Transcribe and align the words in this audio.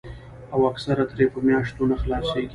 او 0.53 0.59
اکثر 0.71 0.97
ترې 1.11 1.25
پۀ 1.31 1.39
مياشتو 1.47 1.83
نۀ 1.89 1.97
خلاصيږي 2.03 2.47